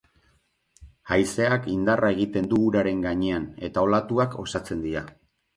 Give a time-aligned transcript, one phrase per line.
[1.15, 5.07] Haizeak indarra egiten du uraren gainean eta olatuak osatzen dira.